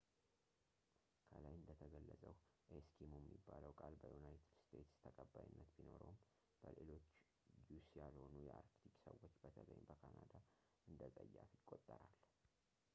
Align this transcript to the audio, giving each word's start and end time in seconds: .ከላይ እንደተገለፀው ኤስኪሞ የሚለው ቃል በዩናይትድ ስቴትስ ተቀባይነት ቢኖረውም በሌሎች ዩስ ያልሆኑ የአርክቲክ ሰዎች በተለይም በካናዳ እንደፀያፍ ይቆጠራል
.ከላይ 1.31 1.51
እንደተገለፀው 1.57 2.33
ኤስኪሞ 2.77 3.11
የሚለው 3.19 3.73
ቃል 3.79 3.93
በዩናይትድ 4.03 4.55
ስቴትስ 4.63 4.95
ተቀባይነት 5.03 5.69
ቢኖረውም 5.75 6.17
በሌሎች 6.63 7.05
ዩስ 7.73 7.87
ያልሆኑ 8.01 8.33
የአርክቲክ 8.47 8.95
ሰዎች 9.05 9.35
በተለይም 9.45 9.87
በካናዳ 9.91 10.33
እንደፀያፍ 10.91 11.51
ይቆጠራል 11.61 12.15